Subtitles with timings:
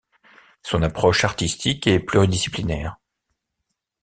[0.63, 2.97] Son approche artistique est pluridisciplinaire.